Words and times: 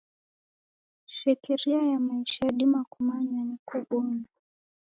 Shekeria 1.05 1.81
ya 1.81 1.99
maisha 1.99 2.45
yadima 2.45 2.85
kumanywa 2.89 3.43
na 3.43 3.57
kubonywa. 3.65 4.25